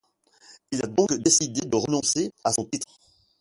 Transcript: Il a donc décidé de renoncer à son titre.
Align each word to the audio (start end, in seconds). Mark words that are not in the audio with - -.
Il 0.71 0.83
a 0.83 0.87
donc 0.87 1.13
décidé 1.13 1.61
de 1.61 1.75
renoncer 1.75 2.33
à 2.43 2.51
son 2.51 2.65
titre. 2.65 2.87